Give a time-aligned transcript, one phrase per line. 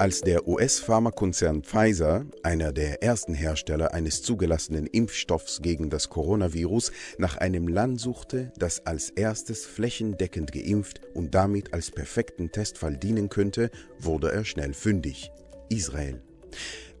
[0.00, 7.36] Als der US-Pharmakonzern Pfizer, einer der ersten Hersteller eines zugelassenen Impfstoffs gegen das Coronavirus, nach
[7.38, 13.72] einem Land suchte, das als erstes flächendeckend geimpft und damit als perfekten Testfall dienen könnte,
[13.98, 15.32] wurde er schnell fündig.
[15.68, 16.22] Israel.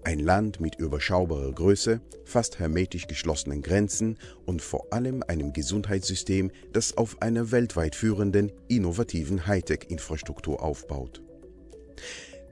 [0.02, 6.96] Ein Land mit überschaubarer Größe, fast hermetisch geschlossenen Grenzen und vor allem einem Gesundheitssystem, das
[6.96, 11.22] auf einer weltweit führenden, innovativen Hightech-Infrastruktur aufbaut.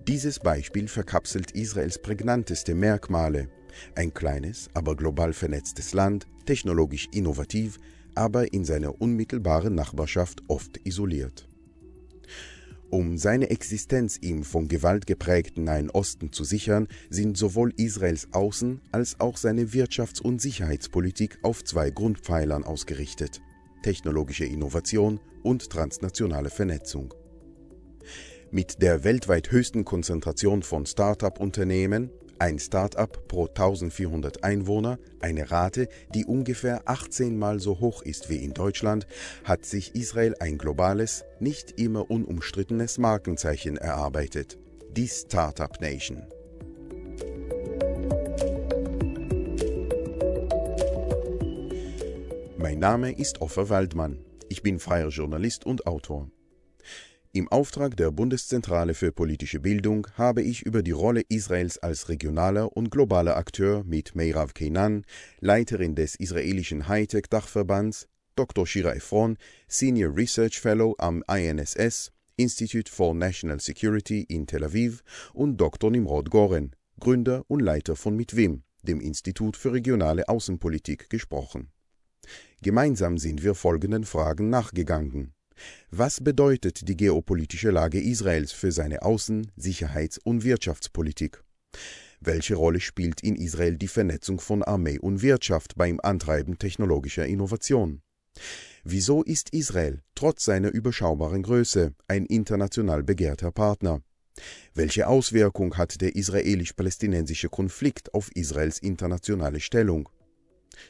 [0.09, 3.48] Dieses Beispiel verkapselt Israels prägnanteste Merkmale.
[3.95, 7.78] Ein kleines, aber global vernetztes Land, technologisch innovativ,
[8.14, 11.48] aber in seiner unmittelbaren Nachbarschaft oft isoliert.
[12.88, 18.78] Um seine Existenz im von Gewalt geprägten Nahen Osten zu sichern, sind sowohl Israels Außen-
[18.92, 23.42] als auch seine Wirtschafts- und Sicherheitspolitik auf zwei Grundpfeilern ausgerichtet
[23.86, 27.14] technologische Innovation und transnationale Vernetzung.
[28.56, 32.08] Mit der weltweit höchsten Konzentration von Start-up-Unternehmen,
[32.39, 38.42] ein Start-up pro 1400 Einwohner, eine Rate, die ungefähr 18 Mal so hoch ist wie
[38.42, 39.06] in Deutschland,
[39.45, 44.56] hat sich Israel ein globales, nicht immer unumstrittenes Markenzeichen erarbeitet.
[44.91, 46.23] Die Startup Nation.
[52.56, 54.25] Mein Name ist Offer Waldmann.
[54.48, 56.30] Ich bin freier Journalist und Autor.
[57.37, 62.75] Im Auftrag der Bundeszentrale für politische Bildung habe ich über die Rolle Israels als regionaler
[62.75, 65.05] und globaler Akteur mit Meirav Keinan,
[65.41, 68.67] Leiterin des israelischen Hightech-Dachverbands, Dr.
[68.67, 69.37] Shira Efron,
[69.69, 75.03] Senior Research Fellow am INSS, Institute for National Security in Tel Aviv,
[75.34, 75.91] und Dr.
[75.91, 81.69] Nimrod Goren, Gründer und Leiter von Mitwim, dem Institut für regionale Außenpolitik, gesprochen.
[82.62, 85.36] Gemeinsam sind wir folgenden Fragen nachgegangen.
[85.90, 91.42] Was bedeutet die geopolitische Lage Israels für seine Außen-, Sicherheits- und Wirtschaftspolitik?
[92.20, 98.02] Welche Rolle spielt in Israel die Vernetzung von Armee und Wirtschaft beim Antreiben technologischer Innovation?
[98.84, 104.02] Wieso ist Israel trotz seiner überschaubaren Größe ein international begehrter Partner?
[104.74, 110.08] Welche Auswirkung hat der israelisch-palästinensische Konflikt auf Israels internationale Stellung?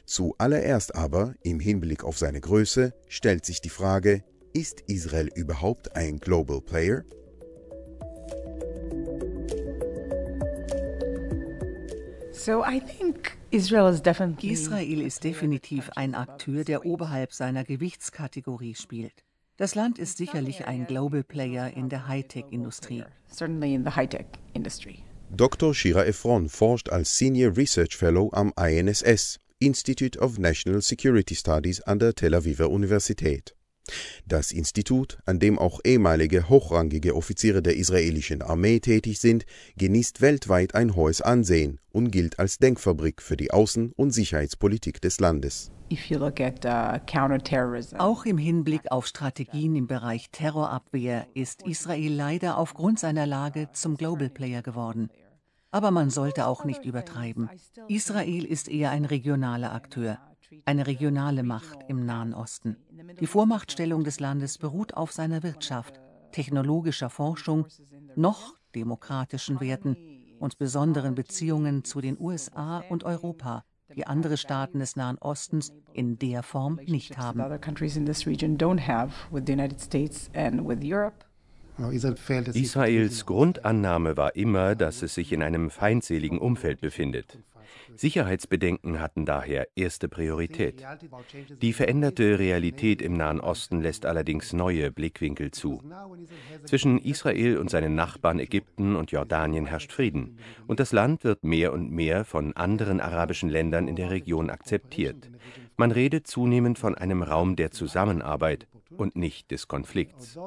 [0.05, 4.23] Zuallererst aber, im Hinblick auf seine Größe, stellt sich die Frage,
[4.57, 7.03] ist Israel überhaupt ein Global Player?
[12.31, 18.73] So I think Israel is definitely Israel ist definitiv ein Akteur, der oberhalb seiner Gewichtskategorie
[18.73, 19.13] spielt.
[19.57, 23.03] Das Land ist sicherlich ein Global Player in der Hightech-Industrie.
[23.29, 24.25] certainly in the high-tech
[24.55, 25.03] industry.
[25.29, 25.75] Dr.
[25.75, 31.99] Shira Efron forscht als Senior Research Fellow am INSS, Institute of National Security Studies an
[31.99, 33.53] der Tel Aviver Universität.
[34.25, 39.45] Das Institut, an dem auch ehemalige hochrangige Offiziere der israelischen Armee tätig sind,
[39.77, 45.19] genießt weltweit ein hohes Ansehen und gilt als Denkfabrik für die Außen- und Sicherheitspolitik des
[45.19, 45.71] Landes.
[45.89, 45.95] Uh,
[47.97, 53.95] Auch im Hinblick auf Strategien im Bereich Terrorabwehr ist Israel leider aufgrund seiner Lage zum
[53.95, 55.09] Global Player geworden.
[55.71, 57.49] Aber man sollte auch nicht übertreiben.
[57.87, 60.17] Israel ist eher ein regionaler Akteur,
[60.65, 62.77] eine regionale Macht im Nahen Osten.
[63.19, 65.99] Die Vormachtstellung des Landes beruht auf seiner Wirtschaft,
[66.31, 67.67] technologischer Forschung,
[68.15, 69.97] noch demokratischen Werten
[70.39, 73.63] und besonderen Beziehungen zu den USA und Europa,
[73.95, 77.39] die andere Staaten des Nahen Ostens in der Form nicht haben.
[77.41, 81.25] other countries in this region don't have with the United States and with Europe.
[82.53, 87.37] Israels Grundannahme war immer, dass es sich in einem feindseligen Umfeld befindet.
[87.95, 90.85] Sicherheitsbedenken hatten daher erste Priorität.
[91.61, 95.81] Die veränderte Realität im Nahen Osten lässt allerdings neue Blickwinkel zu.
[96.65, 101.73] Zwischen Israel und seinen Nachbarn Ägypten und Jordanien herrscht Frieden, und das Land wird mehr
[101.73, 105.29] und mehr von anderen arabischen Ländern in der Region akzeptiert.
[105.75, 110.37] Man redet zunehmend von einem Raum der Zusammenarbeit und nicht des Konflikts.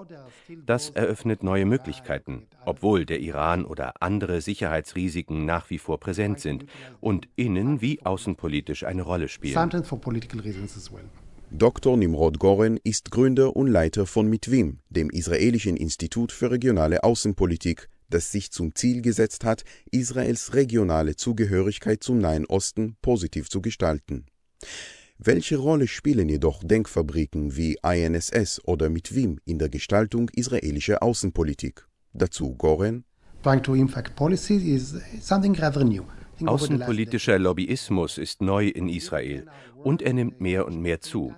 [0.67, 6.67] Das eröffnet neue Möglichkeiten, obwohl der Iran oder andere Sicherheitsrisiken nach wie vor präsent sind
[7.01, 9.55] und innen- wie außenpolitisch eine Rolle spielen.
[11.53, 11.97] Dr.
[11.97, 18.31] Nimrod Goren ist Gründer und Leiter von Mitwim, dem israelischen Institut für regionale Außenpolitik, das
[18.31, 24.27] sich zum Ziel gesetzt hat, Israels regionale Zugehörigkeit zum Nahen Osten positiv zu gestalten.
[25.23, 31.87] Welche Rolle spielen jedoch Denkfabriken wie INSS oder Mitwim in der Gestaltung israelischer Außenpolitik?
[32.15, 33.05] Dazu Goren.
[36.43, 41.35] Außenpolitischer Lobbyismus ist neu in Israel und er nimmt mehr und mehr zu.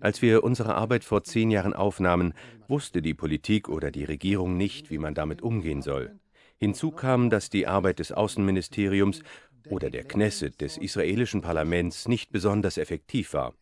[0.00, 2.32] Als wir unsere Arbeit vor zehn Jahren aufnahmen,
[2.66, 6.18] wusste die Politik oder die Regierung nicht, wie man damit umgehen soll.
[6.60, 9.22] Hinzu kam, dass die Arbeit des Außenministeriums
[9.68, 13.54] oder der Knesset des israelischen Parlaments nicht besonders effektiv war.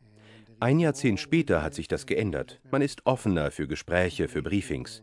[0.58, 2.60] Ein Jahrzehnt später hat sich das geändert.
[2.70, 5.02] Man ist offener für Gespräche, für Briefings.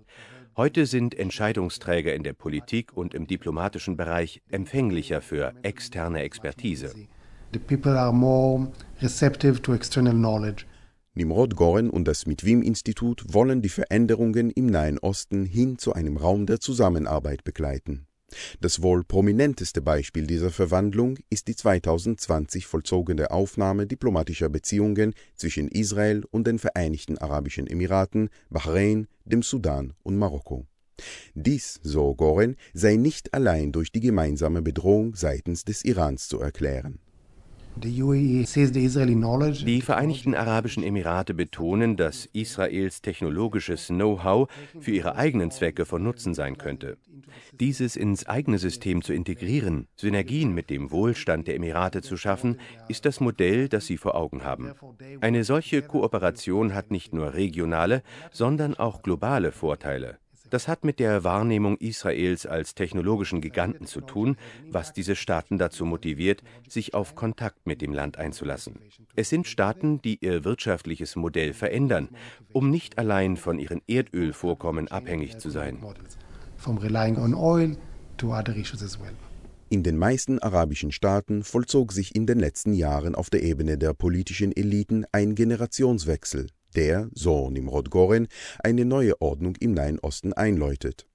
[0.57, 6.93] Heute sind Entscheidungsträger in der Politik und im diplomatischen Bereich empfänglicher für externe Expertise.
[7.53, 10.65] The people are more receptive to external knowledge.
[11.15, 16.47] Nimrod Goren und das Mitwim-Institut wollen die Veränderungen im Nahen Osten hin zu einem Raum
[16.47, 18.07] der Zusammenarbeit begleiten.
[18.61, 26.23] Das wohl prominenteste Beispiel dieser Verwandlung ist die 2020 vollzogene Aufnahme diplomatischer Beziehungen zwischen Israel
[26.31, 30.65] und den Vereinigten Arabischen Emiraten, Bahrain, dem Sudan und Marokko.
[31.33, 36.99] Dies, so Goren, sei nicht allein durch die gemeinsame Bedrohung seitens des Irans zu erklären.
[37.81, 38.45] E
[39.65, 44.47] die Vereinigten Arabischen Emirate betonen, dass Israels technologisches Know-how
[44.79, 46.97] für ihre eigenen Zwecke von Nutzen sein könnte.
[47.59, 53.05] Dieses ins eigene System zu integrieren, Synergien mit dem Wohlstand der Emirate zu schaffen, ist
[53.05, 54.73] das Modell, das sie vor Augen haben.
[55.21, 60.19] Eine solche Kooperation hat nicht nur regionale, sondern auch globale Vorteile.
[60.53, 64.37] Das hat mit der Wahrnehmung Israels als technologischen Giganten zu tun,
[64.69, 68.75] was diese Staaten dazu motiviert, sich auf Kontakt mit dem Land einzulassen.
[69.15, 72.09] Es sind Staaten, die ihr wirtschaftliches Modell verändern,
[72.51, 75.83] um nicht allein von ihren Erdölvorkommen abhängig zu sein.
[79.69, 83.95] In den meisten arabischen Staaten vollzog sich in den letzten Jahren auf der Ebene der
[83.95, 88.27] politischen Eliten ein Generationswechsel der, so Nimrod Goren,
[88.63, 91.07] eine neue Ordnung im Nahen Osten einläutet.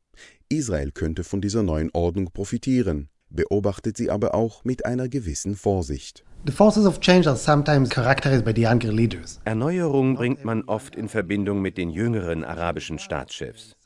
[0.49, 6.25] Israel könnte von dieser neuen Ordnung profitieren, beobachtet sie aber auch mit einer gewissen Vorsicht.
[9.45, 13.77] Erneuerung bringt man oft in Verbindung mit den jüngeren arabischen Staatschefs.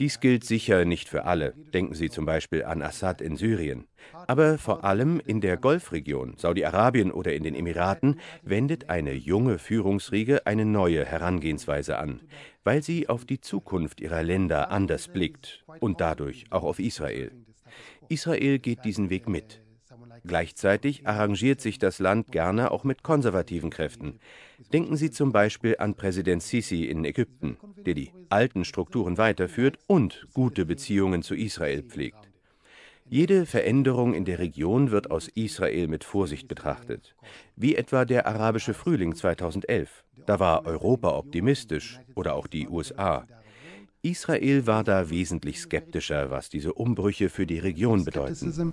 [0.00, 1.52] Dies gilt sicher nicht für alle.
[1.74, 3.86] Denken Sie zum Beispiel an Assad in Syrien.
[4.26, 10.46] Aber vor allem in der Golfregion, Saudi-Arabien oder in den Emiraten wendet eine junge Führungsriege
[10.46, 12.22] eine neue Herangehensweise an,
[12.64, 17.32] weil sie auf die Zukunft ihrer Länder anders blickt und dadurch auch auf Israel.
[18.08, 19.60] Israel geht diesen Weg mit.
[20.24, 24.20] Gleichzeitig arrangiert sich das Land gerne auch mit konservativen Kräften.
[24.72, 30.26] Denken Sie zum Beispiel an Präsident Sisi in Ägypten, der die alten Strukturen weiterführt und
[30.34, 32.30] gute Beziehungen zu Israel pflegt.
[33.08, 37.16] Jede Veränderung in der Region wird aus Israel mit Vorsicht betrachtet,
[37.56, 40.04] wie etwa der arabische Frühling 2011.
[40.26, 43.26] Da war Europa optimistisch oder auch die USA.
[44.02, 48.72] Israel war da wesentlich skeptischer, was diese Umbrüche für die Region bedeuten.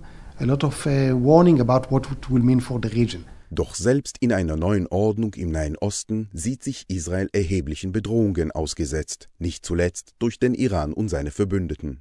[3.50, 9.28] Doch selbst in einer neuen Ordnung im Nahen Osten sieht sich Israel erheblichen Bedrohungen ausgesetzt,
[9.38, 12.00] nicht zuletzt durch den Iran und seine Verbündeten.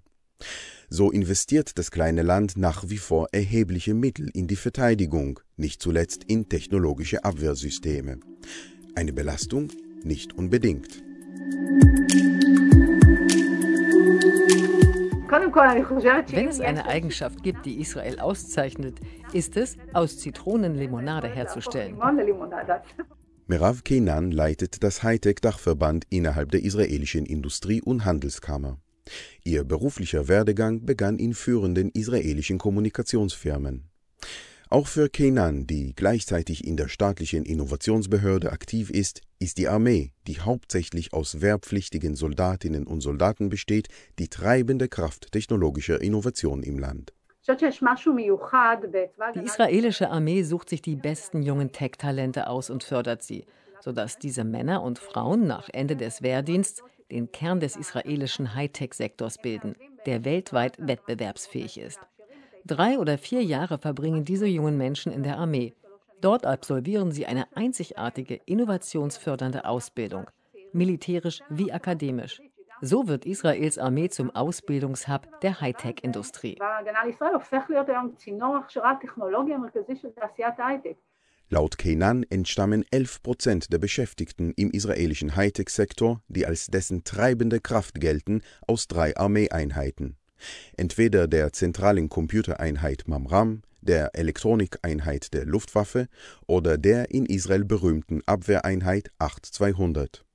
[0.90, 6.24] So investiert das kleine Land nach wie vor erhebliche Mittel in die Verteidigung, nicht zuletzt
[6.24, 8.20] in technologische Abwehrsysteme.
[8.96, 9.70] Eine Belastung?
[10.04, 11.04] Nicht unbedingt.
[15.54, 19.00] Wenn es eine Eigenschaft gibt, die Israel auszeichnet,
[19.34, 21.98] ist es, aus Zitronen Limonade herzustellen.
[23.48, 28.78] Merav Kenan leitet das Hightech-Dachverband innerhalb der israelischen Industrie- und Handelskammer.
[29.46, 33.90] Ihr beruflicher Werdegang begann in führenden israelischen Kommunikationsfirmen.
[34.70, 40.42] Auch für Kenan, die gleichzeitig in der staatlichen Innovationsbehörde aktiv ist, ist die Armee, die
[40.42, 43.88] hauptsächlich aus wehrpflichtigen Soldatinnen und Soldaten besteht,
[44.20, 47.14] die treibende Kraft technologischer Innovation im Land.
[47.48, 53.46] Die israelische Armee sucht sich die besten jungen Tech-Talente aus und fördert sie,
[53.80, 59.78] sodass diese Männer und Frauen nach Ende des Wehrdienstes den Kern des israelischen Hightech-Sektors bilden,
[60.06, 62.02] der weltweit wettbewerbsfähig ist.
[62.68, 65.74] Drei oder vier Jahre verbringen diese jungen Menschen in der Armee.
[66.20, 70.30] Dort absolvieren sie eine einzigartige, innovationsfördernde Ausbildung,
[70.74, 72.42] militärisch wie akademisch.
[72.82, 76.60] So wird Israels Armee zum Ausbildungshub der Hightech-Industrie.
[81.50, 88.02] Laut Kenan entstammen 11 Prozent der Beschäftigten im israelischen Hightech-Sektor, die als dessen treibende Kraft
[88.02, 90.18] gelten, aus drei Armeeeinheiten.
[90.76, 96.08] Entweder der zentralen Computereinheit Mamram, der Elektronikeinheit der Luftwaffe
[96.46, 100.26] oder der in Israel berühmten Abwehreinheit 8200.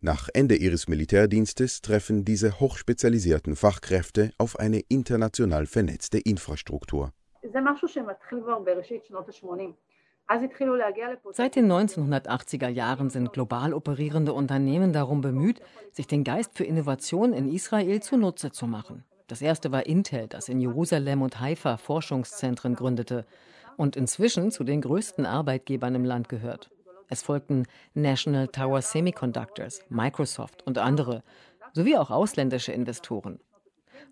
[0.00, 7.12] Nach Ende ihres Militärdienstes treffen diese hochspezialisierten Fachkräfte auf eine international vernetzte Infrastruktur.
[11.32, 15.60] Seit den 1980er Jahren sind global operierende Unternehmen darum bemüht,
[15.92, 19.04] sich den Geist für Innovation in Israel zunutze zu machen.
[19.26, 23.24] Das erste war Intel, das in Jerusalem und Haifa Forschungszentren gründete
[23.76, 26.70] und inzwischen zu den größten Arbeitgebern im Land gehört.
[27.08, 27.64] Es folgten
[27.94, 31.22] National Tower Semiconductors, Microsoft und andere,
[31.72, 33.40] sowie auch ausländische Investoren.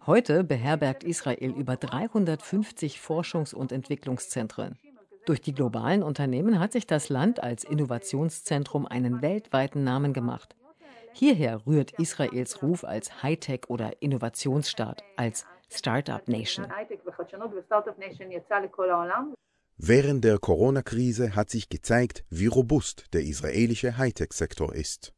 [0.07, 4.79] Heute beherbergt Israel über 350 Forschungs- und Entwicklungszentren.
[5.27, 10.57] Durch die globalen Unternehmen hat sich das Land als Innovationszentrum einen weltweiten Namen gemacht.
[11.13, 16.67] Hierher rührt Israels Ruf als Hightech- oder Innovationsstaat, als Startup Nation.
[19.79, 25.13] Während der Corona-Krise hat sich gezeigt, wie robust der israelische Hightech-Sektor ist.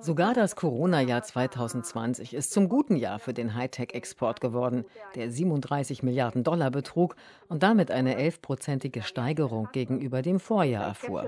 [0.00, 6.42] Sogar das Corona-Jahr 2020 ist zum guten Jahr für den Hightech-Export geworden, der 37 Milliarden
[6.42, 7.16] Dollar betrug
[7.48, 11.24] und damit eine elfprozentige Steigerung gegenüber dem Vorjahr erfuhr.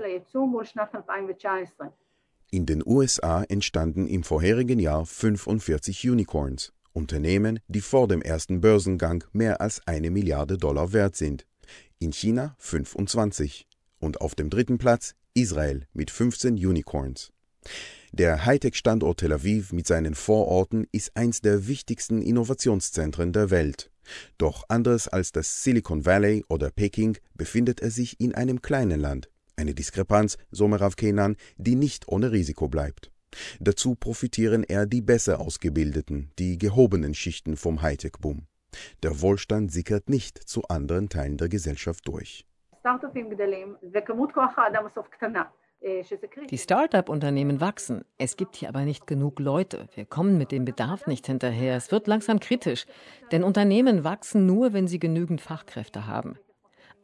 [2.53, 9.23] In den USA entstanden im vorherigen Jahr 45 Unicorns, Unternehmen, die vor dem ersten Börsengang
[9.31, 11.47] mehr als eine Milliarde Dollar wert sind.
[11.99, 13.67] In China 25
[13.99, 17.31] und auf dem dritten Platz Israel mit 15 Unicorns.
[18.11, 23.89] Der Hightech-Standort Tel Aviv mit seinen Vororten ist eins der wichtigsten Innovationszentren der Welt.
[24.37, 29.29] Doch anders als das Silicon Valley oder Peking befindet er sich in einem kleinen Land.
[29.61, 33.11] Eine Diskrepanz, so Merav Kenan, die nicht ohne Risiko bleibt.
[33.59, 38.47] Dazu profitieren eher die besser ausgebildeten, die gehobenen Schichten vom Hightech-Boom.
[39.03, 42.43] Der Wohlstand sickert nicht zu anderen Teilen der Gesellschaft durch.
[46.49, 48.03] Die Start-up-Unternehmen wachsen.
[48.17, 49.87] Es gibt hier aber nicht genug Leute.
[49.93, 51.75] Wir kommen mit dem Bedarf nicht hinterher.
[51.75, 52.87] Es wird langsam kritisch.
[53.31, 56.39] Denn Unternehmen wachsen nur, wenn sie genügend Fachkräfte haben.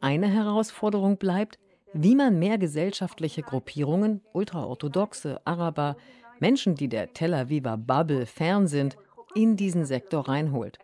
[0.00, 1.58] Eine Herausforderung bleibt,
[1.92, 5.96] wie man mehr gesellschaftliche Gruppierungen, ultraorthodoxe, Araber,
[6.40, 8.96] Menschen, die der Tel Aviver Bubble fern sind,
[9.34, 10.78] in diesen Sektor reinholt.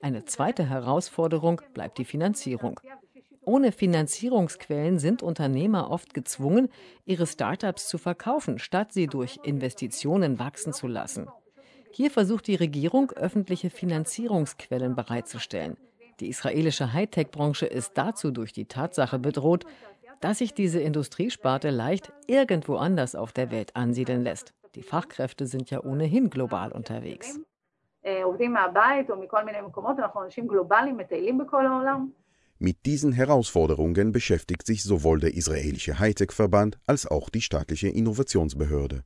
[0.00, 2.80] Eine zweite Herausforderung bleibt die Finanzierung.
[3.44, 6.68] Ohne Finanzierungsquellen sind Unternehmer oft gezwungen,
[7.06, 11.28] ihre Startups zu verkaufen, statt sie durch Investitionen wachsen zu lassen.
[11.90, 15.78] Hier versucht die Regierung, öffentliche Finanzierungsquellen bereitzustellen.
[16.20, 19.64] Die israelische Hightech-Branche ist dazu durch die Tatsache bedroht,
[20.20, 24.54] dass sich diese Industriesparte leicht irgendwo anders auf der Welt ansiedeln lässt.
[24.74, 27.40] Die Fachkräfte sind ja ohnehin global unterwegs.
[32.60, 39.04] Mit diesen Herausforderungen beschäftigt sich sowohl der israelische Hightech-Verband als auch die staatliche Innovationsbehörde.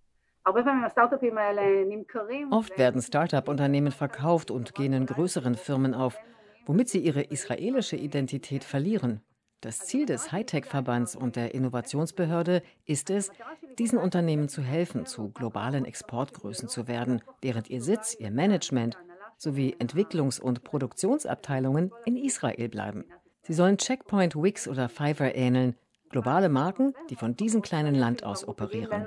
[2.51, 6.19] Oft werden Start-up-Unternehmen verkauft und gehen in größeren Firmen auf,
[6.67, 9.21] womit sie ihre israelische Identität verlieren.
[9.63, 13.31] Das Ziel des Hightech-Verbands und der Innovationsbehörde ist es,
[13.79, 18.99] diesen Unternehmen zu helfen, zu globalen Exportgrößen zu werden, während ihr Sitz, ihr Management
[19.39, 23.05] sowie Entwicklungs- und Produktionsabteilungen in Israel bleiben.
[23.43, 25.77] Sie sollen Checkpoint, Wix oder Fiverr ähneln,
[26.11, 29.07] globale Marken, die von diesem kleinen Land aus operieren.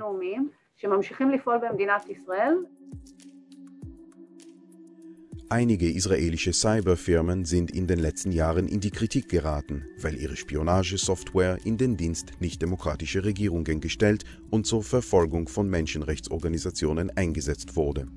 [5.48, 11.58] Einige israelische Cyberfirmen sind in den letzten Jahren in die Kritik geraten, weil ihre Spionagesoftware
[11.64, 18.08] in den Dienst nichtdemokratischer Regierungen gestellt und zur Verfolgung von Menschenrechtsorganisationen eingesetzt wurde.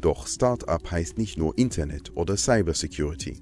[0.00, 3.38] Doch Start-up heißt nicht nur Internet oder Cybersecurity.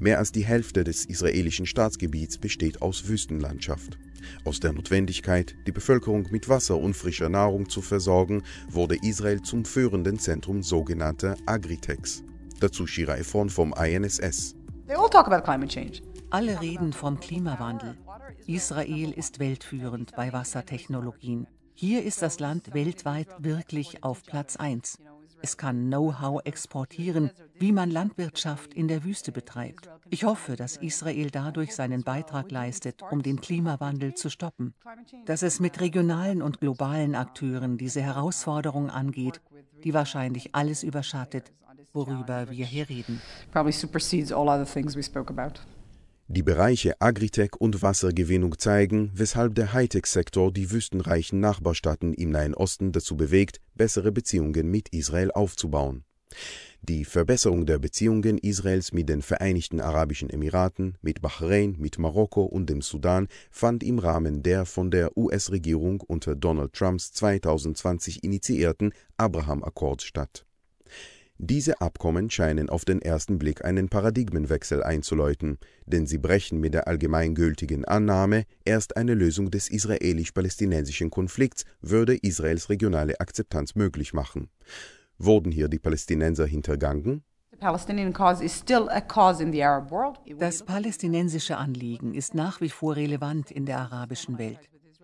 [0.00, 3.98] Mehr als die Hälfte des israelischen Staatsgebiets besteht aus Wüstenlandschaft.
[4.44, 9.64] Aus der Notwendigkeit, die Bevölkerung mit Wasser und frischer Nahrung zu versorgen, wurde Israel zum
[9.64, 12.24] führenden Zentrum sogenannter Agritechs.
[12.62, 14.54] Dazu Shira Efron vom INSS.
[16.30, 17.98] Alle reden vom Klimawandel.
[18.46, 21.48] Israel ist weltführend bei Wassertechnologien.
[21.74, 24.98] Hier ist das Land weltweit wirklich auf Platz 1.
[25.44, 29.90] Es kann Know-how exportieren, wie man Landwirtschaft in der Wüste betreibt.
[30.08, 34.74] Ich hoffe, dass Israel dadurch seinen Beitrag leistet, um den Klimawandel zu stoppen.
[35.26, 39.40] Dass es mit regionalen und globalen Akteuren diese Herausforderung angeht,
[39.82, 41.52] die wahrscheinlich alles überschattet,
[41.92, 43.20] worüber wir hier reden.
[46.28, 52.92] Die Bereiche Agritech und Wassergewinnung zeigen, weshalb der Hightech-Sektor die wüstenreichen Nachbarstaaten im Nahen Osten
[52.92, 56.04] dazu bewegt, bessere Beziehungen mit Israel aufzubauen.
[56.80, 62.70] Die Verbesserung der Beziehungen Israels mit den Vereinigten Arabischen Emiraten, mit Bahrain, mit Marokko und
[62.70, 70.04] dem Sudan fand im Rahmen der von der US-Regierung unter Donald Trumps 2020 initiierten Abraham-Accords
[70.04, 70.44] statt.
[71.38, 76.86] Diese Abkommen scheinen auf den ersten Blick einen Paradigmenwechsel einzuläuten, denn sie brechen mit der
[76.86, 84.50] allgemeingültigen Annahme, erst eine Lösung des israelisch-palästinensischen Konflikts würde Israels regionale Akzeptanz möglich machen
[85.18, 87.22] Wurden hier die Palästinenser hintergangen?
[90.38, 94.58] Das palästinensische Anliegen ist nach wie vor relevant in der arabischen Welt.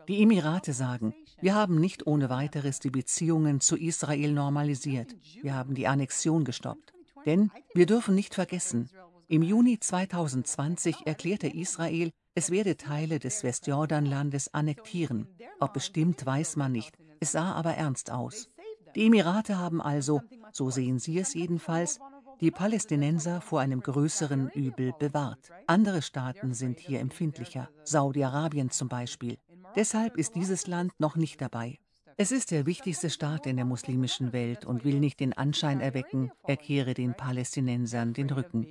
[0.08, 5.14] Die Emirate sagen, wir haben nicht ohne weiteres die Beziehungen zu Israel normalisiert.
[5.42, 6.92] Wir haben die Annexion gestoppt.
[7.26, 8.90] Denn wir dürfen nicht vergessen,
[9.28, 15.28] im Juni 2020 erklärte Israel, es werde Teile des Westjordanlandes annektieren.
[15.60, 16.96] Ob bestimmt, weiß man nicht.
[17.20, 18.48] Es sah aber ernst aus.
[18.94, 21.98] Die Emirate haben also, so sehen sie es jedenfalls,
[22.40, 25.50] die Palästinenser vor einem größeren Übel bewahrt.
[25.66, 29.38] Andere Staaten sind hier empfindlicher, Saudi-Arabien zum Beispiel.
[29.78, 31.78] Deshalb ist dieses Land noch nicht dabei.
[32.16, 36.32] Es ist der wichtigste Staat in der muslimischen Welt und will nicht den Anschein erwecken,
[36.48, 38.66] er kehre den Palästinensern den Rücken.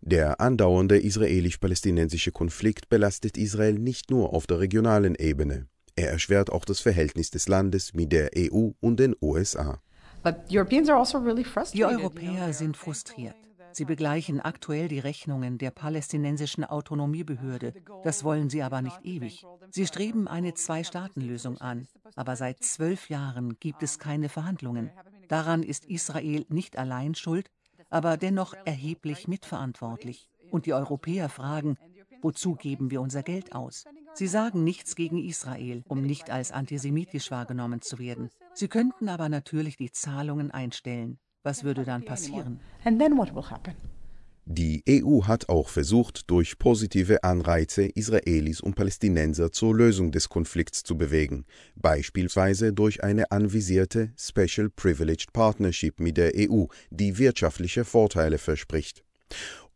[0.00, 5.66] Der andauernde israelisch-palästinensische Konflikt belastet Israel nicht nur auf der regionalen Ebene.
[5.96, 9.82] Er erschwert auch das Verhältnis des Landes mit der EU und den USA.
[10.22, 10.38] Also
[11.74, 13.45] die Europäer sind frustriert.
[13.76, 17.74] Sie begleichen aktuell die Rechnungen der palästinensischen Autonomiebehörde.
[18.04, 19.44] Das wollen sie aber nicht ewig.
[19.68, 21.86] Sie streben eine Zwei-Staaten-Lösung an.
[22.14, 24.92] Aber seit zwölf Jahren gibt es keine Verhandlungen.
[25.28, 27.50] Daran ist Israel nicht allein schuld,
[27.90, 30.30] aber dennoch erheblich mitverantwortlich.
[30.50, 31.76] Und die Europäer fragen,
[32.22, 33.84] wozu geben wir unser Geld aus?
[34.14, 38.30] Sie sagen nichts gegen Israel, um nicht als antisemitisch wahrgenommen zu werden.
[38.54, 41.18] Sie könnten aber natürlich die Zahlungen einstellen.
[41.46, 42.58] Was würde dann passieren?
[44.46, 50.82] Die EU hat auch versucht, durch positive Anreize Israelis und Palästinenser zur Lösung des Konflikts
[50.82, 51.44] zu bewegen,
[51.76, 59.04] beispielsweise durch eine anvisierte Special Privileged Partnership mit der EU, die wirtschaftliche Vorteile verspricht.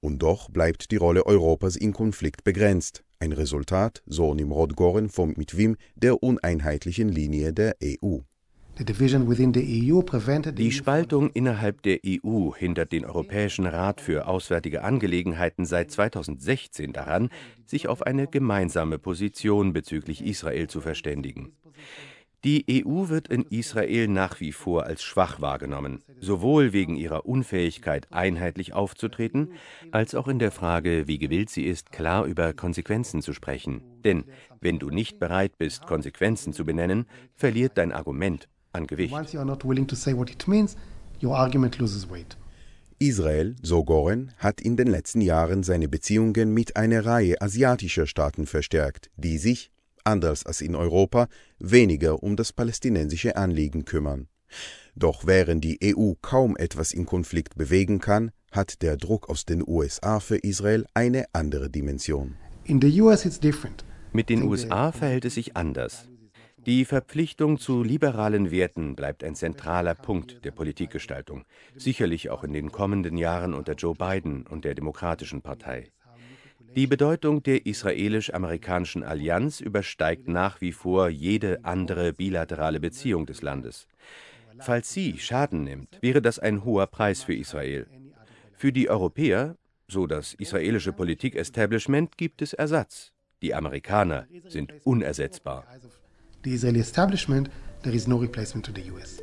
[0.01, 3.05] Und doch bleibt die Rolle Europas im Konflikt begrenzt.
[3.21, 8.23] Ein Resultat, so Nimrod Goren vom Mitwim, der uneinheitlichen Linie der EU.
[10.55, 17.29] Die Spaltung innerhalb der EU hindert den Europäischen Rat für Auswärtige Angelegenheiten seit 2016 daran,
[17.67, 21.53] sich auf eine gemeinsame Position bezüglich Israel zu verständigen.
[22.43, 28.11] Die EU wird in Israel nach wie vor als schwach wahrgenommen, sowohl wegen ihrer Unfähigkeit,
[28.11, 29.53] einheitlich aufzutreten,
[29.91, 33.83] als auch in der Frage, wie gewillt sie ist, klar über Konsequenzen zu sprechen.
[34.07, 34.25] Denn
[34.63, 39.15] wenn du nicht bereit bist, Konsequenzen zu benennen, verliert dein Argument an Gewicht.
[42.99, 48.47] Israel, so Goren, hat in den letzten Jahren seine Beziehungen mit einer Reihe asiatischer Staaten
[48.47, 49.71] verstärkt, die sich,
[50.05, 51.29] anders als in Europa,
[51.59, 54.29] weniger um das palästinensische Anliegen kümmern.
[54.95, 59.67] Doch während die EU kaum etwas im Konflikt bewegen kann, hat der Druck aus den
[59.67, 62.37] USA für Israel eine andere Dimension.
[64.13, 66.09] Mit den USA verhält es sich anders.
[66.67, 71.45] Die Verpflichtung zu liberalen Werten bleibt ein zentraler Punkt der Politikgestaltung,
[71.75, 75.91] sicherlich auch in den kommenden Jahren unter Joe Biden und der Demokratischen Partei.
[76.77, 83.89] Die Bedeutung der israelisch-amerikanischen Allianz übersteigt nach wie vor jede andere bilaterale Beziehung des Landes.
[84.59, 87.87] Falls sie Schaden nimmt, wäre das ein hoher Preis für Israel.
[88.53, 89.57] Für die Europäer,
[89.89, 93.13] so das israelische Politik-Establishment, gibt es Ersatz.
[93.43, 95.67] Die Amerikaner sind unersetzbar.
[96.43, 97.51] The Israeli establishment,
[97.83, 99.21] there is no replacement to the US.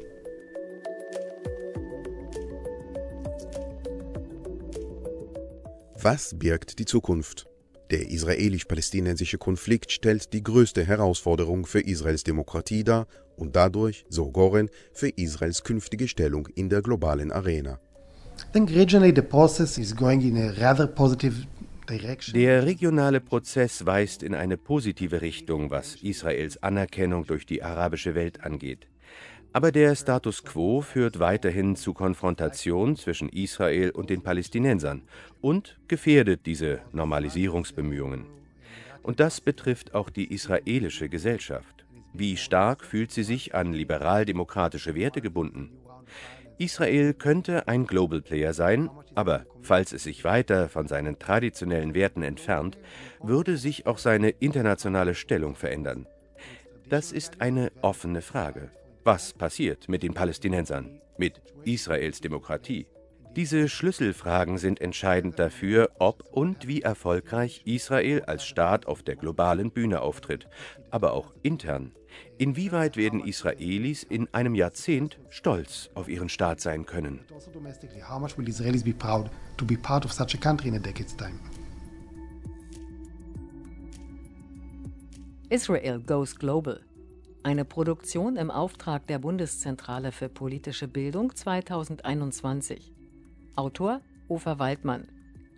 [6.00, 7.48] Was birgt die Zukunft?
[7.90, 14.70] Der israelisch-palästinensische Konflikt stellt die größte Herausforderung für Israels Demokratie dar und dadurch, so Goren,
[14.94, 17.80] für Israels künftige Stellung in der globalen Arena.
[21.90, 28.44] Der regionale Prozess weist in eine positive Richtung, was Israels Anerkennung durch die arabische Welt
[28.44, 28.88] angeht.
[29.54, 35.04] Aber der Status quo führt weiterhin zu Konfrontation zwischen Israel und den Palästinensern
[35.40, 38.26] und gefährdet diese Normalisierungsbemühungen.
[39.02, 41.86] Und das betrifft auch die israelische Gesellschaft.
[42.14, 45.72] Wie stark fühlt sie sich an liberal-demokratische Werte gebunden?
[46.60, 52.24] Israel könnte ein Global Player sein, aber falls es sich weiter von seinen traditionellen Werten
[52.24, 52.78] entfernt,
[53.22, 56.08] würde sich auch seine internationale Stellung verändern.
[56.90, 58.72] Das ist eine offene Frage.
[59.04, 62.88] Was passiert mit den Palästinensern, mit Israels Demokratie?
[63.38, 69.70] Diese Schlüsselfragen sind entscheidend dafür, ob und wie erfolgreich Israel als Staat auf der globalen
[69.70, 70.48] Bühne auftritt,
[70.90, 71.92] aber auch intern.
[72.40, 77.20] Inwieweit werden Israelis in einem Jahrzehnt stolz auf ihren Staat sein können?
[85.50, 86.82] Israel Goes Global.
[87.44, 92.97] Eine Produktion im Auftrag der Bundeszentrale für politische Bildung 2021.
[93.58, 95.08] Autor Ofer Waldmann.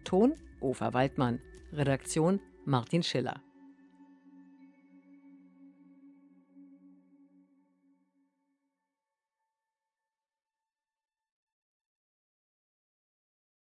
[0.06, 1.42] Ton Ofer Waldmann.
[1.74, 3.42] Redaktion Martin Schiller.